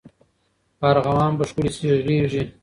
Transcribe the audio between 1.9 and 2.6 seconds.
غیږي